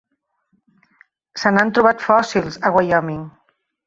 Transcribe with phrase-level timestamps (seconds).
[1.41, 3.21] Se n'han trobat fòssils a Wyoming.